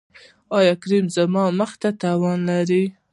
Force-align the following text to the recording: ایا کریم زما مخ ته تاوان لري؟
ایا 0.57 0.73
کریم 0.83 1.05
زما 1.15 1.43
مخ 1.59 1.71
ته 1.81 1.89
تاوان 2.01 2.39
لري؟ 2.49 2.83